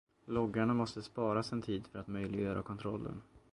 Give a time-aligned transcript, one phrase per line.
[0.25, 3.21] Loggarna måste sparas en tid för att möjliggöra kontrollen.